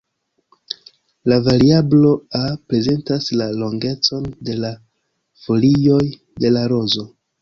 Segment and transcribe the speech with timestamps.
[1.31, 4.73] La variablo "a" prezentas la longecon de la
[5.45, 6.03] folioj
[6.45, 7.07] de la rozo.